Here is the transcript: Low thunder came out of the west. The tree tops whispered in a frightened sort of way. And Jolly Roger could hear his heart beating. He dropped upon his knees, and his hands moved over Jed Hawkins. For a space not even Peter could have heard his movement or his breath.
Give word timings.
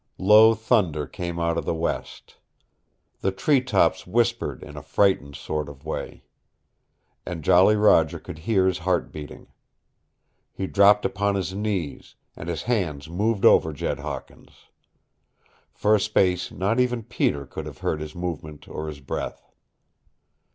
Low 0.17 0.55
thunder 0.55 1.05
came 1.05 1.37
out 1.39 1.59
of 1.59 1.65
the 1.65 1.75
west. 1.75 2.37
The 3.19 3.31
tree 3.31 3.61
tops 3.61 4.07
whispered 4.07 4.63
in 4.63 4.75
a 4.75 4.81
frightened 4.81 5.35
sort 5.35 5.69
of 5.69 5.85
way. 5.85 6.23
And 7.23 7.43
Jolly 7.43 7.75
Roger 7.75 8.17
could 8.17 8.39
hear 8.39 8.65
his 8.65 8.79
heart 8.79 9.11
beating. 9.11 9.45
He 10.51 10.65
dropped 10.65 11.05
upon 11.05 11.35
his 11.35 11.53
knees, 11.53 12.15
and 12.35 12.49
his 12.49 12.63
hands 12.63 13.11
moved 13.11 13.45
over 13.45 13.71
Jed 13.71 13.99
Hawkins. 13.99 14.69
For 15.71 15.93
a 15.93 15.99
space 15.99 16.49
not 16.49 16.79
even 16.79 17.03
Peter 17.03 17.45
could 17.45 17.67
have 17.67 17.77
heard 17.85 18.01
his 18.01 18.15
movement 18.15 18.67
or 18.67 18.87
his 18.87 19.01
breath. 19.01 19.51